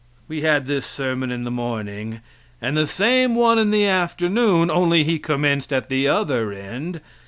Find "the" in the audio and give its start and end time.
1.43-1.51, 2.75-2.87, 3.69-3.85, 5.89-6.07